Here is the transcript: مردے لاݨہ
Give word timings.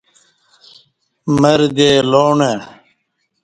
مردے 1.39 1.91
لاݨہ 2.11 2.51